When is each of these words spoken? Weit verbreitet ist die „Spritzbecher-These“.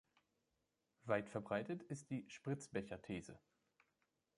Weit 1.03 1.29
verbreitet 1.29 1.83
ist 1.83 2.09
die 2.09 2.25
„Spritzbecher-These“. 2.27 3.37